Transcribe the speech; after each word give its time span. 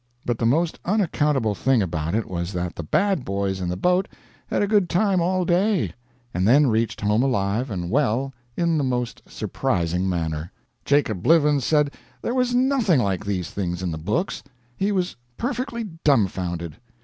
But 0.25 0.39
the 0.39 0.47
most 0.47 0.79
unaccountable 0.83 1.53
thing 1.53 1.83
about 1.83 2.15
it 2.15 2.25
was 2.25 2.53
that 2.53 2.75
the 2.75 2.81
bad 2.81 3.23
boys 3.23 3.61
in 3.61 3.69
the 3.69 3.77
boat 3.77 4.07
had 4.47 4.63
a 4.63 4.67
good 4.67 4.89
time 4.89 5.21
all 5.21 5.45
day, 5.45 5.93
and 6.33 6.47
then 6.47 6.65
reached 6.65 7.01
home 7.01 7.21
alive 7.21 7.69
and 7.69 7.91
well 7.91 8.33
in 8.57 8.79
the 8.79 8.83
most 8.83 9.21
surprising 9.27 10.09
manner. 10.09 10.51
Jacob 10.85 11.21
Blivens 11.21 11.65
said 11.65 11.91
there 12.23 12.33
was 12.33 12.55
nothing 12.55 12.99
like 12.99 13.23
these 13.23 13.51
things 13.51 13.83
in 13.83 13.91
the 13.91 13.99
books. 13.99 14.41
He 14.75 14.91
was 14.91 15.15
perfectly 15.37 15.83
dumfounded. 16.03 16.77